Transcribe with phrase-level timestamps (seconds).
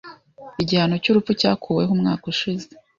[0.61, 2.67] Igihano cyurupfu cyakuweho umwaka ushize.